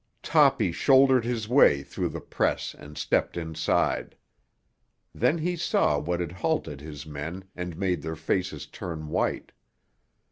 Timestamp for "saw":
5.55-5.99